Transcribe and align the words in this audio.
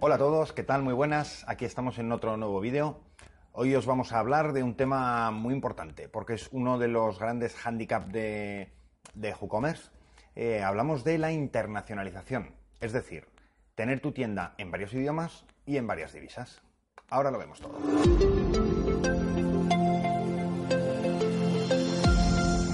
Hola 0.00 0.14
a 0.14 0.18
todos, 0.18 0.52
¿qué 0.52 0.62
tal? 0.62 0.84
Muy 0.84 0.94
buenas. 0.94 1.44
Aquí 1.48 1.64
estamos 1.64 1.98
en 1.98 2.12
otro 2.12 2.36
nuevo 2.36 2.60
vídeo. 2.60 3.00
Hoy 3.50 3.74
os 3.74 3.84
vamos 3.84 4.12
a 4.12 4.20
hablar 4.20 4.52
de 4.52 4.62
un 4.62 4.76
tema 4.76 5.32
muy 5.32 5.52
importante, 5.52 6.08
porque 6.08 6.34
es 6.34 6.48
uno 6.52 6.78
de 6.78 6.86
los 6.86 7.18
grandes 7.18 7.56
hándicaps 7.56 8.12
de, 8.12 8.70
de 9.14 9.34
WooCommerce. 9.34 9.90
Eh, 10.36 10.62
hablamos 10.62 11.02
de 11.02 11.18
la 11.18 11.32
internacionalización, 11.32 12.54
es 12.80 12.92
decir, 12.92 13.26
tener 13.74 13.98
tu 13.98 14.12
tienda 14.12 14.54
en 14.56 14.70
varios 14.70 14.94
idiomas 14.94 15.44
y 15.66 15.78
en 15.78 15.88
varias 15.88 16.12
divisas. 16.12 16.62
Ahora 17.10 17.32
lo 17.32 17.38
vemos 17.38 17.58
todo. 17.58 17.76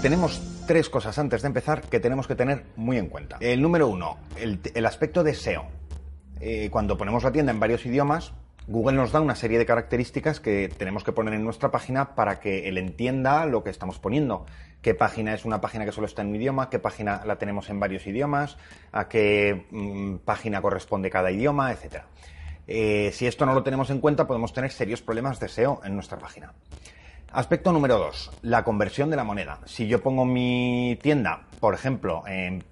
Tenemos 0.02 0.42
tres 0.66 0.90
cosas 0.90 1.18
antes 1.18 1.40
de 1.40 1.48
empezar 1.48 1.88
que 1.88 2.00
tenemos 2.00 2.26
que 2.26 2.34
tener 2.34 2.66
muy 2.76 2.98
en 2.98 3.08
cuenta. 3.08 3.38
El 3.40 3.62
número 3.62 3.88
uno, 3.88 4.18
el, 4.36 4.60
el 4.74 4.84
aspecto 4.84 5.24
de 5.24 5.32
SEO. 5.32 5.83
Eh, 6.46 6.68
cuando 6.70 6.98
ponemos 6.98 7.24
la 7.24 7.32
tienda 7.32 7.52
en 7.52 7.58
varios 7.58 7.86
idiomas, 7.86 8.34
Google 8.66 8.96
nos 8.96 9.12
da 9.12 9.22
una 9.22 9.34
serie 9.34 9.56
de 9.56 9.64
características 9.64 10.40
que 10.40 10.68
tenemos 10.68 11.02
que 11.02 11.10
poner 11.10 11.32
en 11.32 11.42
nuestra 11.42 11.70
página 11.70 12.14
para 12.14 12.38
que 12.38 12.68
él 12.68 12.76
entienda 12.76 13.46
lo 13.46 13.64
que 13.64 13.70
estamos 13.70 13.98
poniendo. 13.98 14.44
Qué 14.82 14.94
página 14.94 15.32
es 15.32 15.46
una 15.46 15.62
página 15.62 15.86
que 15.86 15.92
solo 15.92 16.06
está 16.06 16.20
en 16.20 16.28
un 16.28 16.36
idioma, 16.36 16.68
qué 16.68 16.78
página 16.78 17.22
la 17.24 17.36
tenemos 17.36 17.70
en 17.70 17.80
varios 17.80 18.06
idiomas, 18.06 18.58
a 18.92 19.08
qué 19.08 19.64
mm, 19.70 20.16
página 20.16 20.60
corresponde 20.60 21.08
cada 21.08 21.30
idioma, 21.30 21.72
etc. 21.72 22.02
Eh, 22.66 23.10
si 23.14 23.26
esto 23.26 23.46
no 23.46 23.54
lo 23.54 23.62
tenemos 23.62 23.88
en 23.88 24.00
cuenta, 24.00 24.26
podemos 24.26 24.52
tener 24.52 24.70
serios 24.70 25.00
problemas 25.00 25.40
de 25.40 25.48
SEO 25.48 25.80
en 25.82 25.94
nuestra 25.94 26.18
página. 26.18 26.52
Aspecto 27.32 27.72
número 27.72 27.96
dos, 27.96 28.30
la 28.42 28.64
conversión 28.64 29.08
de 29.08 29.16
la 29.16 29.24
moneda. 29.24 29.60
Si 29.64 29.88
yo 29.88 30.02
pongo 30.02 30.26
mi 30.26 30.98
tienda, 31.00 31.46
por 31.58 31.72
ejemplo, 31.72 32.22
en 32.26 32.64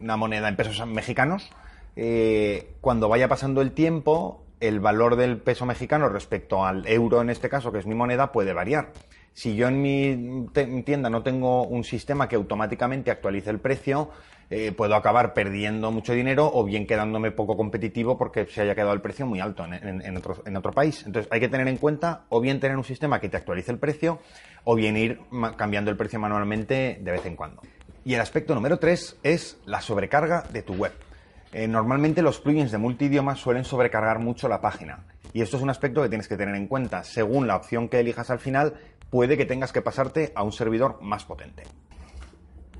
una 0.00 0.16
moneda 0.16 0.48
en 0.48 0.56
pesos 0.56 0.84
mexicanos, 0.84 1.48
eh, 1.96 2.74
cuando 2.80 3.08
vaya 3.08 3.28
pasando 3.28 3.62
el 3.62 3.72
tiempo, 3.72 4.44
el 4.60 4.80
valor 4.80 5.16
del 5.16 5.38
peso 5.38 5.66
mexicano 5.66 6.08
respecto 6.08 6.64
al 6.64 6.86
euro, 6.86 7.20
en 7.20 7.30
este 7.30 7.48
caso, 7.48 7.72
que 7.72 7.78
es 7.78 7.86
mi 7.86 7.94
moneda, 7.94 8.32
puede 8.32 8.52
variar. 8.52 8.92
Si 9.32 9.54
yo 9.54 9.68
en 9.68 9.82
mi 9.82 10.82
tienda 10.84 11.10
no 11.10 11.22
tengo 11.22 11.64
un 11.64 11.84
sistema 11.84 12.28
que 12.28 12.36
automáticamente 12.36 13.10
actualice 13.10 13.50
el 13.50 13.58
precio, 13.58 14.10
eh, 14.48 14.70
puedo 14.70 14.94
acabar 14.94 15.34
perdiendo 15.34 15.90
mucho 15.90 16.12
dinero 16.12 16.48
o 16.52 16.64
bien 16.64 16.86
quedándome 16.86 17.32
poco 17.32 17.56
competitivo 17.56 18.16
porque 18.16 18.46
se 18.46 18.62
haya 18.62 18.76
quedado 18.76 18.92
el 18.92 19.00
precio 19.00 19.26
muy 19.26 19.40
alto 19.40 19.64
en, 19.64 20.16
otro, 20.16 20.42
en 20.46 20.56
otro 20.56 20.72
país. 20.72 21.02
Entonces 21.04 21.30
hay 21.32 21.40
que 21.40 21.48
tener 21.48 21.66
en 21.66 21.78
cuenta 21.78 22.26
o 22.28 22.40
bien 22.40 22.60
tener 22.60 22.76
un 22.76 22.84
sistema 22.84 23.20
que 23.20 23.28
te 23.28 23.36
actualice 23.36 23.72
el 23.72 23.78
precio 23.78 24.20
o 24.62 24.76
bien 24.76 24.96
ir 24.96 25.20
cambiando 25.56 25.90
el 25.90 25.96
precio 25.96 26.20
manualmente 26.20 26.98
de 27.00 27.10
vez 27.10 27.26
en 27.26 27.34
cuando. 27.34 27.60
Y 28.04 28.14
el 28.14 28.20
aspecto 28.20 28.54
número 28.54 28.78
tres 28.78 29.18
es 29.24 29.58
la 29.66 29.80
sobrecarga 29.80 30.42
de 30.52 30.62
tu 30.62 30.74
web. 30.74 30.92
Eh, 31.56 31.66
normalmente 31.68 32.20
los 32.20 32.38
plugins 32.38 32.70
de 32.70 32.76
multidioma 32.76 33.34
suelen 33.34 33.64
sobrecargar 33.64 34.18
mucho 34.18 34.46
la 34.46 34.60
página. 34.60 35.06
Y 35.32 35.40
esto 35.40 35.56
es 35.56 35.62
un 35.62 35.70
aspecto 35.70 36.02
que 36.02 36.10
tienes 36.10 36.28
que 36.28 36.36
tener 36.36 36.54
en 36.54 36.66
cuenta. 36.66 37.02
Según 37.02 37.46
la 37.46 37.56
opción 37.56 37.88
que 37.88 37.98
elijas 37.98 38.28
al 38.28 38.40
final, 38.40 38.74
puede 39.08 39.38
que 39.38 39.46
tengas 39.46 39.72
que 39.72 39.80
pasarte 39.80 40.32
a 40.34 40.42
un 40.42 40.52
servidor 40.52 40.98
más 41.00 41.24
potente. 41.24 41.62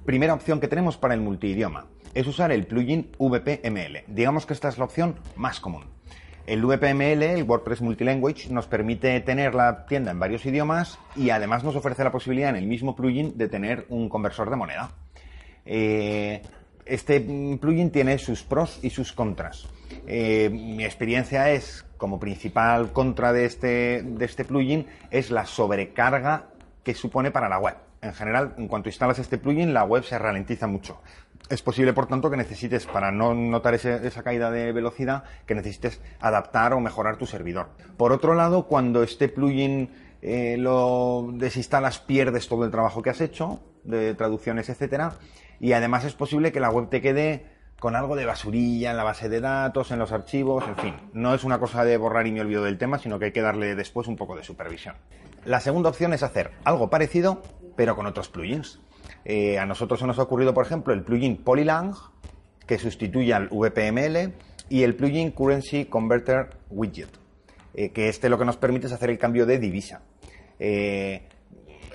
Primera 0.04 0.34
opción 0.34 0.60
que 0.60 0.68
tenemos 0.68 0.98
para 0.98 1.14
el 1.14 1.22
multidioma 1.22 1.86
es 2.12 2.26
usar 2.26 2.52
el 2.52 2.66
plugin 2.66 3.12
VPML. 3.18 4.04
Digamos 4.08 4.44
que 4.44 4.52
esta 4.52 4.68
es 4.68 4.76
la 4.76 4.84
opción 4.84 5.14
más 5.36 5.58
común. 5.58 5.84
El 6.46 6.62
VPML, 6.62 7.22
el 7.22 7.44
WordPress 7.44 7.80
Multilanguage, 7.80 8.50
nos 8.50 8.66
permite 8.66 9.18
tener 9.20 9.54
la 9.54 9.86
tienda 9.86 10.10
en 10.10 10.18
varios 10.18 10.44
idiomas 10.44 10.98
y 11.16 11.30
además 11.30 11.64
nos 11.64 11.76
ofrece 11.76 12.04
la 12.04 12.12
posibilidad 12.12 12.50
en 12.50 12.56
el 12.56 12.66
mismo 12.66 12.94
plugin 12.94 13.38
de 13.38 13.48
tener 13.48 13.86
un 13.88 14.10
conversor 14.10 14.50
de 14.50 14.56
moneda. 14.56 14.90
Eh, 15.64 16.42
este 16.86 17.20
plugin 17.20 17.90
tiene 17.90 18.18
sus 18.18 18.42
pros 18.42 18.78
y 18.82 18.90
sus 18.90 19.12
contras. 19.12 19.68
Eh, 20.06 20.48
mi 20.50 20.84
experiencia 20.84 21.50
es, 21.50 21.84
como 21.96 22.20
principal 22.20 22.92
contra 22.92 23.32
de 23.32 23.44
este, 23.44 24.02
de 24.02 24.24
este 24.24 24.44
plugin, 24.44 24.86
es 25.10 25.30
la 25.30 25.46
sobrecarga 25.46 26.46
que 26.82 26.94
supone 26.94 27.30
para 27.30 27.48
la 27.48 27.58
web. 27.58 27.76
En 28.02 28.14
general, 28.14 28.54
en 28.56 28.68
cuanto 28.68 28.88
instalas 28.88 29.18
este 29.18 29.38
plugin, 29.38 29.74
la 29.74 29.84
web 29.84 30.04
se 30.04 30.18
ralentiza 30.18 30.66
mucho. 30.66 31.00
Es 31.48 31.62
posible, 31.62 31.92
por 31.92 32.06
tanto, 32.06 32.30
que 32.30 32.36
necesites, 32.36 32.86
para 32.86 33.10
no 33.10 33.34
notar 33.34 33.74
esa 33.74 34.22
caída 34.22 34.50
de 34.50 34.72
velocidad, 34.72 35.24
que 35.46 35.54
necesites 35.54 36.00
adaptar 36.20 36.72
o 36.72 36.80
mejorar 36.80 37.16
tu 37.16 37.26
servidor. 37.26 37.68
Por 37.96 38.12
otro 38.12 38.34
lado, 38.34 38.66
cuando 38.66 39.02
este 39.02 39.28
plugin 39.28 39.90
eh, 40.22 40.56
lo 40.58 41.30
desinstalas, 41.32 41.98
pierdes 42.00 42.48
todo 42.48 42.64
el 42.64 42.70
trabajo 42.70 43.02
que 43.02 43.10
has 43.10 43.20
hecho, 43.20 43.60
de 43.86 44.14
traducciones, 44.14 44.68
etcétera, 44.68 45.14
y 45.60 45.72
además 45.72 46.04
es 46.04 46.14
posible 46.14 46.52
que 46.52 46.60
la 46.60 46.70
web 46.70 46.88
te 46.88 47.00
quede 47.00 47.46
con 47.78 47.94
algo 47.94 48.16
de 48.16 48.24
basurilla 48.24 48.90
en 48.90 48.96
la 48.96 49.04
base 49.04 49.28
de 49.28 49.40
datos, 49.40 49.90
en 49.90 49.98
los 49.98 50.12
archivos, 50.12 50.64
en 50.66 50.76
fin. 50.76 50.94
No 51.12 51.34
es 51.34 51.44
una 51.44 51.58
cosa 51.58 51.84
de 51.84 51.96
borrar 51.96 52.26
y 52.26 52.32
me 52.32 52.40
olvido 52.40 52.64
del 52.64 52.78
tema, 52.78 52.98
sino 52.98 53.18
que 53.18 53.26
hay 53.26 53.32
que 53.32 53.42
darle 53.42 53.74
después 53.74 54.08
un 54.08 54.16
poco 54.16 54.34
de 54.36 54.42
supervisión. 54.42 54.96
La 55.44 55.60
segunda 55.60 55.90
opción 55.90 56.12
es 56.14 56.22
hacer 56.22 56.52
algo 56.64 56.88
parecido, 56.88 57.42
pero 57.76 57.94
con 57.94 58.06
otros 58.06 58.28
plugins. 58.28 58.80
Eh, 59.24 59.58
a 59.58 59.66
nosotros 59.66 60.00
se 60.00 60.06
nos 60.06 60.18
ha 60.18 60.22
ocurrido, 60.22 60.54
por 60.54 60.64
ejemplo, 60.64 60.94
el 60.94 61.02
plugin 61.02 61.36
Polylang, 61.36 61.94
que 62.66 62.78
sustituye 62.78 63.34
al 63.34 63.48
VPML, 63.48 64.32
y 64.68 64.82
el 64.82 64.96
plugin 64.96 65.30
Currency 65.30 65.84
Converter 65.84 66.56
Widget, 66.70 67.10
eh, 67.74 67.90
que 67.90 68.08
este 68.08 68.28
lo 68.28 68.38
que 68.38 68.44
nos 68.44 68.56
permite 68.56 68.86
es 68.86 68.92
hacer 68.92 69.10
el 69.10 69.18
cambio 69.18 69.46
de 69.46 69.58
divisa. 69.58 70.02
Eh, 70.58 71.28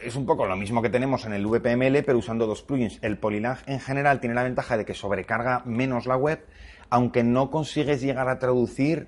es 0.04 0.16
un 0.16 0.26
poco 0.26 0.46
lo 0.46 0.56
mismo 0.56 0.82
que 0.82 0.90
tenemos 0.90 1.26
en 1.26 1.34
el 1.34 1.46
VPML, 1.46 2.04
pero 2.04 2.18
usando 2.18 2.48
dos 2.48 2.62
plugins. 2.62 3.00
El 3.02 3.18
Polylang 3.18 3.58
en 3.66 3.80
general 3.80 4.20
tiene 4.20 4.36
la 4.36 4.44
ventaja 4.44 4.78
de 4.78 4.86
que 4.86 4.94
sobrecarga 4.94 5.62
menos 5.66 6.06
la 6.06 6.16
web, 6.16 6.46
aunque 6.90 7.24
no 7.24 7.52
consigues 7.52 8.02
llegar 8.02 8.30
a 8.30 8.40
traducir 8.40 9.08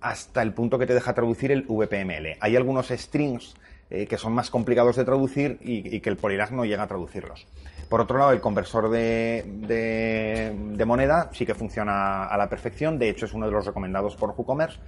hasta 0.00 0.42
el 0.42 0.52
punto 0.52 0.78
que 0.78 0.86
te 0.86 0.94
deja 0.94 1.14
traducir 1.14 1.50
el 1.50 1.62
VPML. 1.62 2.36
Hay 2.40 2.56
algunos 2.56 2.88
strings 2.88 3.54
eh, 3.90 4.06
que 4.06 4.18
son 4.18 4.32
más 4.32 4.50
complicados 4.50 4.96
de 4.96 5.04
traducir 5.04 5.58
y, 5.62 6.00
que 6.00 6.10
el 6.10 6.16
Polylang 6.16 6.54
no 6.54 6.64
llega 6.64 6.82
a 6.82 6.86
traducirlos. 6.86 7.46
Por 7.88 8.00
otro 8.00 8.18
lado, 8.18 8.32
el 8.32 8.40
conversor 8.40 8.90
de, 8.90 9.44
de, 9.46 10.84
moneda 10.84 11.30
sí 11.32 11.46
que 11.46 11.54
funciona 11.54 12.24
a 12.24 12.36
la 12.36 12.48
perfección. 12.48 12.98
De 12.98 13.08
hecho, 13.08 13.26
es 13.26 13.34
uno 13.34 13.46
de 13.46 13.52
los 13.52 13.66
recomendados 13.66 14.16
por 14.16 14.30
WooCommerce 14.30 14.78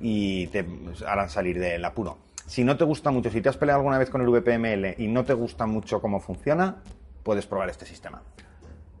y 0.00 0.46
te 0.48 0.64
harán 1.06 1.28
salir 1.28 1.58
del 1.58 1.84
apuro. 1.84 2.18
Si 2.52 2.64
no 2.64 2.76
te 2.76 2.84
gusta 2.84 3.10
mucho, 3.10 3.30
si 3.30 3.40
te 3.40 3.48
has 3.48 3.56
peleado 3.56 3.80
alguna 3.80 3.96
vez 3.96 4.10
con 4.10 4.20
el 4.20 4.28
VPML 4.28 4.96
y 5.02 5.08
no 5.08 5.24
te 5.24 5.32
gusta 5.32 5.64
mucho 5.64 6.02
cómo 6.02 6.20
funciona, 6.20 6.82
puedes 7.22 7.46
probar 7.46 7.70
este 7.70 7.86
sistema. 7.86 8.24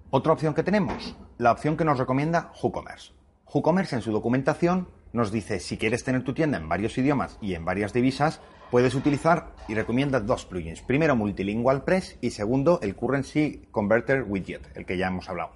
Otra 0.08 0.32
opción 0.32 0.54
que 0.54 0.62
tenemos, 0.62 1.14
la 1.36 1.52
opción 1.52 1.76
que 1.76 1.84
nos 1.84 1.98
recomienda 1.98 2.50
WooCommerce. 2.62 3.12
WooCommerce 3.52 3.96
en 3.96 4.00
su 4.00 4.10
documentación 4.10 4.88
nos 5.12 5.30
dice 5.30 5.60
si 5.60 5.76
quieres 5.76 6.02
tener 6.02 6.24
tu 6.24 6.32
tienda 6.32 6.56
en 6.56 6.66
varios 6.66 6.96
idiomas 6.96 7.36
y 7.42 7.52
en 7.52 7.66
varias 7.66 7.92
divisas, 7.92 8.40
puedes 8.70 8.94
utilizar 8.94 9.52
y 9.68 9.74
recomienda 9.74 10.20
dos 10.20 10.46
plugins. 10.46 10.80
Primero 10.80 11.14
Multilingual 11.14 11.84
Press 11.84 12.16
y 12.22 12.30
segundo 12.30 12.80
el 12.80 12.96
Currency 12.96 13.66
Converter 13.70 14.24
Widget, 14.26 14.74
el 14.78 14.86
que 14.86 14.96
ya 14.96 15.08
hemos 15.08 15.28
hablado. 15.28 15.50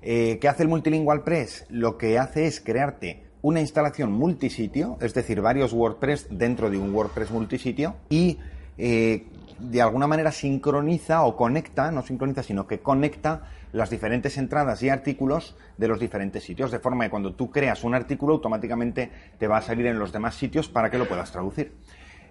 Eh, 0.00 0.38
¿Qué 0.40 0.46
hace 0.46 0.62
el 0.62 0.68
Multilingual 0.68 1.24
Press? 1.24 1.66
Lo 1.70 1.98
que 1.98 2.20
hace 2.20 2.46
es 2.46 2.60
crearte 2.60 3.25
una 3.46 3.60
instalación 3.60 4.10
multisitio, 4.10 4.98
es 5.00 5.14
decir, 5.14 5.40
varios 5.40 5.72
WordPress 5.72 6.26
dentro 6.30 6.68
de 6.68 6.78
un 6.78 6.92
WordPress 6.92 7.30
multisitio 7.30 7.94
y 8.08 8.38
eh, 8.76 9.28
de 9.60 9.80
alguna 9.80 10.08
manera 10.08 10.32
sincroniza 10.32 11.22
o 11.22 11.36
conecta, 11.36 11.92
no 11.92 12.02
sincroniza, 12.02 12.42
sino 12.42 12.66
que 12.66 12.80
conecta 12.80 13.42
las 13.70 13.88
diferentes 13.88 14.36
entradas 14.36 14.82
y 14.82 14.88
artículos 14.88 15.54
de 15.78 15.86
los 15.86 16.00
diferentes 16.00 16.42
sitios, 16.42 16.72
de 16.72 16.80
forma 16.80 17.04
que 17.04 17.10
cuando 17.10 17.36
tú 17.36 17.52
creas 17.52 17.84
un 17.84 17.94
artículo 17.94 18.34
automáticamente 18.34 19.12
te 19.38 19.46
va 19.46 19.58
a 19.58 19.62
salir 19.62 19.86
en 19.86 20.00
los 20.00 20.10
demás 20.10 20.34
sitios 20.34 20.68
para 20.68 20.90
que 20.90 20.98
lo 20.98 21.06
puedas 21.06 21.30
traducir. 21.30 21.72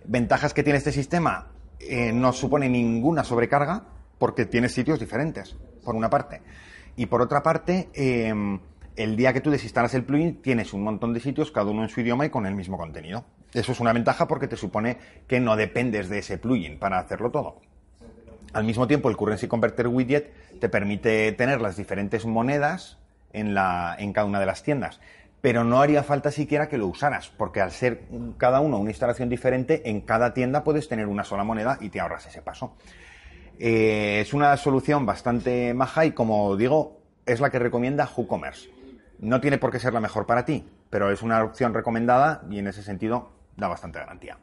Ventajas 0.03 0.53
que 0.53 0.63
tiene 0.63 0.79
este 0.79 0.91
sistema, 0.91 1.47
eh, 1.79 2.11
no 2.11 2.33
supone 2.33 2.67
ninguna 2.67 3.23
sobrecarga 3.23 3.83
porque 4.17 4.45
tiene 4.47 4.67
sitios 4.67 4.99
diferentes, 4.99 5.55
por 5.81 5.95
una 5.95 6.09
parte. 6.09 6.41
Y 6.97 7.05
por 7.05 7.21
otra 7.21 7.41
parte, 7.41 7.89
em, 7.93 8.59
el 8.95 9.15
día 9.15 9.33
que 9.33 9.41
tú 9.41 9.51
desinstalas 9.51 9.93
el 9.93 10.03
plugin 10.03 10.41
tienes 10.41 10.73
un 10.73 10.83
montón 10.83 11.13
de 11.13 11.19
sitios, 11.19 11.51
cada 11.51 11.71
uno 11.71 11.83
en 11.83 11.89
su 11.89 12.01
idioma 12.01 12.25
y 12.25 12.29
con 12.29 12.45
el 12.45 12.55
mismo 12.55 12.77
contenido. 12.77 13.25
Eso 13.53 13.71
es 13.71 13.79
una 13.79 13.93
ventaja 13.93 14.27
porque 14.27 14.47
te 14.47 14.57
supone 14.57 14.97
que 15.27 15.39
no 15.39 15.55
dependes 15.55 16.09
de 16.09 16.19
ese 16.19 16.37
plugin 16.37 16.79
para 16.79 16.99
hacerlo 16.99 17.31
todo. 17.31 17.61
Al 18.53 18.63
mismo 18.63 18.87
tiempo, 18.87 19.09
el 19.09 19.17
Currency 19.17 19.47
Converter 19.47 19.87
Widget 19.87 20.31
te 20.59 20.69
permite 20.69 21.31
tener 21.33 21.59
las 21.59 21.75
diferentes 21.75 22.25
monedas 22.25 22.97
en, 23.33 23.53
la, 23.53 23.95
en 23.99 24.13
cada 24.13 24.27
una 24.27 24.39
de 24.39 24.45
las 24.45 24.63
tiendas. 24.63 25.01
Pero 25.41 25.63
no 25.63 25.81
haría 25.81 26.03
falta 26.03 26.31
siquiera 26.31 26.69
que 26.69 26.77
lo 26.77 26.87
usaras, 26.87 27.29
porque 27.29 27.61
al 27.61 27.71
ser 27.71 28.03
cada 28.37 28.61
uno 28.61 28.79
una 28.79 28.89
instalación 28.89 29.29
diferente, 29.29 29.89
en 29.89 30.01
cada 30.01 30.33
tienda 30.33 30.63
puedes 30.63 30.87
tener 30.87 31.07
una 31.07 31.23
sola 31.23 31.43
moneda 31.43 31.77
y 31.81 31.89
te 31.89 31.99
ahorras 31.99 32.25
ese 32.27 32.41
paso. 32.41 32.75
Eh, 33.59 34.21
es 34.21 34.33
una 34.33 34.55
solución 34.57 35.05
bastante 35.05 35.73
maja 35.73 36.05
y, 36.05 36.11
como 36.11 36.55
digo, 36.55 37.01
es 37.25 37.41
la 37.41 37.49
que 37.49 37.59
recomienda 37.59 38.09
WooCommerce. 38.15 38.74
No 39.19 39.41
tiene 39.41 39.57
por 39.57 39.71
qué 39.71 39.79
ser 39.79 39.93
la 39.93 39.99
mejor 39.99 40.25
para 40.25 40.45
ti, 40.45 40.65
pero 40.89 41.11
es 41.11 41.21
una 41.21 41.43
opción 41.43 41.73
recomendada 41.73 42.43
y 42.49 42.59
en 42.59 42.67
ese 42.67 42.83
sentido 42.83 43.31
da 43.57 43.67
bastante 43.67 43.99
garantía. 43.99 44.37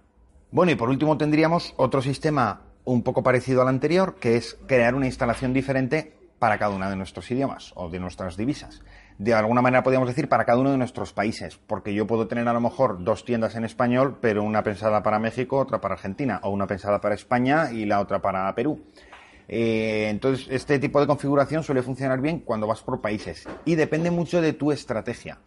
Bueno, 0.51 0.73
y 0.73 0.75
por 0.75 0.89
último 0.89 1.17
tendríamos 1.17 1.75
otro 1.77 2.03
sistema 2.03 2.63
un 2.85 3.03
poco 3.03 3.23
parecido 3.23 3.63
al 3.63 3.69
anterior, 3.69 4.17
que 4.17 4.37
es 4.37 4.59
crear 4.67 4.95
una 4.95 5.07
instalación 5.07 5.53
diferente 5.53 6.17
para 6.39 6.59
cada 6.59 6.75
uno 6.75 6.91
de 6.91 6.97
nuestros 6.97 7.31
idiomas 7.31 7.73
o 7.77 7.89
de 7.89 8.01
nuestras 8.01 8.37
divisas. 8.37 8.83
de 9.19 9.35
alguna 9.35 9.63
manera 9.63 9.85
podríamos 9.85 10.09
decir 10.09 10.29
para 10.29 10.45
cada 10.45 10.59
uno 10.59 10.73
de 10.73 10.79
nuestros 10.79 11.13
países, 11.13 11.57
porque 11.57 11.95
yo 11.95 12.09
puedo 12.09 12.27
tener 12.27 12.49
a 12.49 12.53
lo 12.53 12.61
mejor 12.61 13.05
dos 13.05 13.25
tiendas 13.25 13.55
en 13.55 13.65
español, 13.65 14.19
pero 14.21 14.43
una 14.43 14.65
pensada 14.65 15.05
para 15.05 15.21
México, 15.21 15.59
otra 15.59 15.81
para 15.81 15.95
Argentina, 15.95 16.41
o 16.43 16.51
una 16.51 16.67
pensada 16.67 17.01
para 17.01 17.15
España 17.15 17.71
y 17.71 17.85
la 17.85 18.01
otra 18.01 18.21
para 18.21 18.53
Perú. 18.57 18.83
Eh, 19.49 20.09
entonces, 20.09 20.47
este 20.51 20.79
tipo 20.79 21.01
de 21.01 21.07
configuración 21.07 21.63
suele 21.63 21.83
funcionar 21.83 22.21
bien 22.21 22.41
cuando 22.41 22.67
vas 22.67 22.83
por 22.83 23.01
países 23.01 23.47
y 23.65 23.75
depende 23.75 24.11
mucho 24.11 24.41
de 24.41 24.53
tu 24.53 24.73
estrategia. 24.73 25.39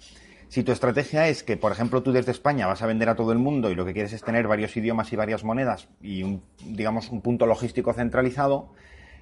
Si 0.48 0.64
tu 0.64 0.72
estrategia 0.72 1.28
es 1.28 1.44
que, 1.44 1.58
por 1.58 1.72
ejemplo, 1.72 2.04
tú 2.04 2.12
desde 2.12 2.32
España 2.32 2.68
vas 2.68 2.82
a 2.82 2.86
vender 2.88 3.10
a 3.10 3.16
todo 3.16 3.32
el 3.32 3.40
mundo 3.40 3.72
y 3.72 3.76
lo 3.76 3.86
que 3.86 3.94
quieres 3.94 4.14
es 4.14 4.24
tener 4.24 4.48
varios 4.48 4.78
idiomas 4.78 5.12
y 5.12 5.16
varias 5.16 5.44
monedas 5.44 5.90
y 6.02 6.24
un, 6.24 6.44
digamos, 6.66 7.10
un 7.10 7.22
punto 7.22 7.46
logístico 7.46 7.94
centralizado, 7.94 8.70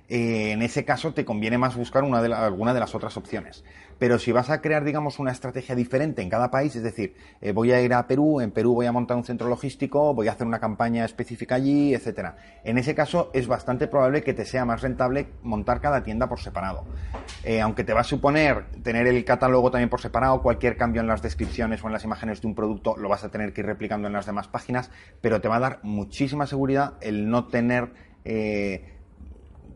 eh, 0.09 0.51
en 0.51 0.61
ese 0.61 0.85
caso 0.85 1.13
te 1.13 1.25
conviene 1.25 1.57
más 1.57 1.75
buscar 1.75 2.03
una 2.03 2.21
de 2.21 2.33
alguna 2.33 2.73
de 2.73 2.79
las 2.79 2.93
otras 2.93 3.15
opciones. 3.17 3.63
Pero 3.99 4.19
si 4.19 4.31
vas 4.31 4.49
a 4.49 4.61
crear, 4.61 4.83
digamos, 4.83 5.19
una 5.19 5.31
estrategia 5.31 5.75
diferente 5.75 6.21
en 6.21 6.29
cada 6.29 6.51
país, 6.51 6.75
es 6.75 6.83
decir, 6.83 7.15
eh, 7.41 7.53
voy 7.53 7.71
a 7.71 7.81
ir 7.81 7.93
a 7.93 8.05
Perú, 8.05 8.41
en 8.41 8.51
Perú 8.51 8.73
voy 8.73 8.85
a 8.85 8.91
montar 8.91 9.15
un 9.15 9.23
centro 9.23 9.47
logístico, 9.47 10.13
voy 10.13 10.27
a 10.27 10.31
hacer 10.31 10.45
una 10.45 10.59
campaña 10.59 11.05
específica 11.05 11.55
allí, 11.55 11.93
etcétera. 11.93 12.35
En 12.63 12.77
ese 12.77 12.95
caso 12.95 13.31
es 13.33 13.47
bastante 13.47 13.87
probable 13.87 14.23
que 14.23 14.33
te 14.33 14.45
sea 14.45 14.65
más 14.65 14.81
rentable 14.81 15.27
montar 15.41 15.79
cada 15.79 16.03
tienda 16.03 16.27
por 16.27 16.39
separado. 16.39 16.83
Eh, 17.43 17.61
aunque 17.61 17.83
te 17.83 17.93
va 17.93 18.01
a 18.01 18.03
suponer 18.03 18.65
tener 18.83 19.07
el 19.07 19.23
catálogo 19.23 19.71
también 19.71 19.89
por 19.89 20.01
separado, 20.01 20.41
cualquier 20.41 20.75
cambio 20.75 21.01
en 21.01 21.07
las 21.07 21.21
descripciones 21.21 21.83
o 21.83 21.87
en 21.87 21.93
las 21.93 22.03
imágenes 22.03 22.41
de 22.41 22.47
un 22.47 22.55
producto 22.55 22.97
lo 22.97 23.09
vas 23.09 23.23
a 23.23 23.29
tener 23.29 23.53
que 23.53 23.61
ir 23.61 23.67
replicando 23.67 24.07
en 24.07 24.13
las 24.13 24.25
demás 24.25 24.47
páginas, 24.47 24.91
pero 25.21 25.39
te 25.39 25.47
va 25.47 25.57
a 25.57 25.59
dar 25.61 25.79
muchísima 25.83 26.45
seguridad 26.45 26.95
el 27.01 27.29
no 27.29 27.47
tener 27.47 27.93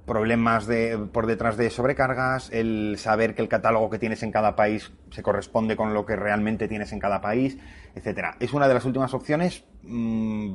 problemas 0.07 0.65
de, 0.65 0.97
por 0.97 1.27
detrás 1.27 1.57
de 1.57 1.69
sobrecargas, 1.69 2.49
el 2.51 2.95
saber 2.97 3.35
que 3.35 3.41
el 3.41 3.49
catálogo 3.49 3.89
que 3.89 3.99
tienes 3.99 4.23
en 4.23 4.31
cada 4.31 4.55
país 4.55 4.91
se 5.11 5.21
corresponde 5.21 5.75
con 5.75 5.93
lo 5.93 6.05
que 6.05 6.15
realmente 6.15 6.69
tienes 6.69 6.93
en 6.93 6.99
cada 6.99 7.19
país, 7.19 7.57
etcétera. 7.93 8.37
Es 8.39 8.53
una 8.53 8.69
de 8.69 8.73
las 8.73 8.85
últimas 8.85 9.13
opciones 9.13 9.65
mm, 9.83 10.53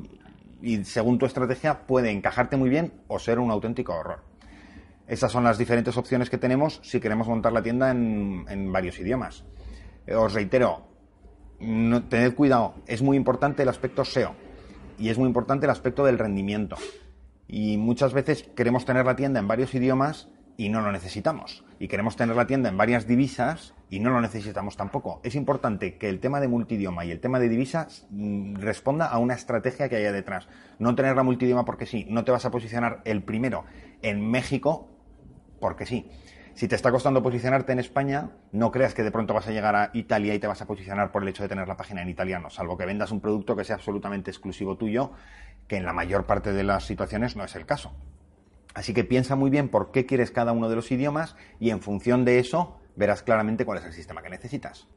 y 0.63 0.85
según 0.85 1.19
tu 1.19 1.27
estrategia 1.27 1.87
puede 1.87 2.11
encajarte 2.11 2.57
muy 2.57 2.71
bien 2.71 2.95
o 3.09 3.19
ser 3.19 3.39
un 3.39 3.51
auténtico 3.51 3.95
horror. 3.95 4.25
Esas 5.07 5.31
son 5.31 5.45
las 5.45 5.59
diferentes 5.59 5.97
opciones 5.99 6.31
que 6.31 6.39
tenemos 6.39 6.81
si 6.83 6.99
queremos 6.99 7.29
montar 7.29 7.53
la 7.53 7.63
tienda 7.63 7.91
en, 7.91 8.73
varios 8.73 8.99
idiomas. 8.99 9.45
Eh, 10.07 10.15
os 10.15 10.33
reitero, 10.33 10.87
tened 12.09 12.35
cuidado, 12.35 12.77
es 12.87 13.03
muy 13.03 13.19
importante 13.19 13.65
el 13.65 13.69
aspecto 13.69 14.03
SEO 14.03 14.35
y 14.99 15.11
es 15.11 15.19
muy 15.19 15.27
importante 15.27 15.67
el 15.67 15.71
aspecto 15.71 16.07
del 16.07 16.19
rendimiento 16.19 16.77
y 17.53 17.77
muchas 17.77 18.15
veces 18.15 18.49
queremos 18.57 18.87
tener 18.87 19.05
la 19.05 19.15
tienda 19.15 19.39
en 19.39 19.47
varios 19.47 19.75
idiomas 19.75 20.31
y 20.57 20.71
no 20.71 20.81
lo 20.81 20.91
necesitamos. 20.91 21.65
Y 21.79 21.87
queremos 21.87 22.17
tener 22.17 22.35
la 22.35 22.47
tienda 22.47 22.71
en 22.71 22.79
varias 22.79 23.07
divisas 23.07 23.75
y 23.91 24.01
no 24.01 24.09
lo 24.09 24.23
necesitamos 24.23 24.79
tampoco. 24.79 25.21
Es 25.23 25.35
importante 25.35 25.99
que 25.99 26.09
el 26.09 26.19
tema 26.19 26.41
de 26.41 26.49
multidioma 26.49 27.05
y 27.05 27.11
el 27.11 27.21
tema 27.21 27.39
de 27.39 27.51
divisas 27.51 28.07
mm, 28.09 28.55
responda 28.55 29.07
a 29.07 29.19
una 29.19 29.35
estrategia 29.35 29.91
que 29.91 29.97
haya 29.97 30.13
detrás. 30.13 30.49
No 30.79 30.95
tener 30.95 31.15
la 31.15 31.25
multidioma 31.25 31.67
porque 31.67 31.85
sí. 31.85 32.07
No 32.09 32.25
te 32.25 32.33
vas 32.33 32.47
a 32.47 32.51
posicionar 32.51 33.03
el 33.05 33.23
primero 33.23 33.65
en 34.01 34.31
México 34.31 34.89
porque 35.61 35.85
sí. 35.85 36.11
Si 36.55 36.69
te 36.69 36.77
está 36.77 36.93
costando 36.93 37.23
posicionarte 37.23 37.73
en 37.73 37.79
España, 37.79 38.31
no 38.53 38.71
creas 38.71 38.93
que 38.93 39.03
de 39.03 39.11
pronto 39.11 39.33
vas 39.33 39.49
a 39.49 39.53
llegar 39.53 39.75
a 39.75 39.91
Italia 39.95 40.35
y 40.35 40.39
te 40.39 40.47
vas 40.47 40.61
a 40.61 40.67
posicionar 40.67 41.11
por 41.11 41.23
el 41.23 41.29
hecho 41.29 41.43
de 41.43 41.49
tener 41.49 41.67
la 41.67 41.79
página 41.79 42.03
en 42.03 42.11
italiano, 42.11 42.51
salvo 42.51 42.77
que 42.77 42.85
vendas 42.85 43.11
un 43.11 43.21
producto 43.21 43.57
que 43.57 43.65
sea 43.65 43.77
absolutamente 43.77 44.31
exclusivo 44.31 44.77
tuyo, 44.77 45.13
que 45.67 45.77
en 45.77 45.87
la 45.87 45.95
mayor 45.95 46.27
parte 46.27 46.53
de 46.53 46.63
las 46.63 46.85
situaciones 46.85 47.37
no 47.37 47.45
es 47.45 47.57
el 47.57 47.65
caso. 47.65 47.93
Así 48.75 48.93
que 48.93 49.05
piensa 49.05 49.35
muy 49.35 49.51
bien 49.51 49.71
por 49.71 49.93
qué 49.93 50.05
quieres 50.05 50.31
cada 50.31 50.53
uno 50.53 50.69
de 50.69 50.77
los 50.77 50.91
idiomas 50.93 51.37
y 51.59 51.71
en 51.71 51.81
función 51.81 52.25
de 52.25 52.39
eso 52.39 52.79
verás 52.97 53.23
claramente 53.23 53.65
cuál 53.65 53.79
es 53.79 53.85
el 53.87 53.93
sistema 53.95 54.23
que 54.23 54.31
necesitas. 54.31 54.89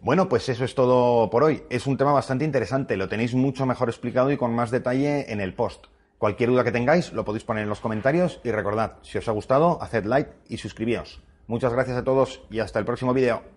Bueno, 0.00 0.28
pues 0.28 0.48
eso 0.48 0.64
es 0.64 0.74
todo 0.74 1.28
por 1.30 1.42
hoy. 1.42 1.62
Es 1.68 1.86
un 1.86 1.96
tema 1.96 2.12
bastante 2.12 2.44
interesante, 2.44 2.96
lo 2.96 3.08
tenéis 3.08 3.34
mucho 3.34 3.66
mejor 3.66 3.88
explicado 3.88 4.30
y 4.30 4.36
con 4.36 4.54
más 4.54 4.70
detalle 4.70 5.30
en 5.32 5.40
el 5.40 5.54
post. 5.54 5.86
Cualquier 6.18 6.50
duda 6.50 6.64
que 6.64 6.72
tengáis 6.72 7.12
lo 7.12 7.24
podéis 7.24 7.44
poner 7.44 7.64
en 7.64 7.68
los 7.68 7.80
comentarios 7.80 8.40
y 8.42 8.50
recordad, 8.50 8.94
si 9.02 9.18
os 9.18 9.28
ha 9.28 9.32
gustado, 9.32 9.82
haced 9.82 10.06
like 10.06 10.32
y 10.48 10.56
suscribíos. 10.56 11.20
Muchas 11.46 11.72
gracias 11.72 11.98
a 11.98 12.04
todos 12.04 12.40
y 12.50 12.60
hasta 12.60 12.78
el 12.78 12.86
próximo 12.86 13.12
vídeo. 13.12 13.55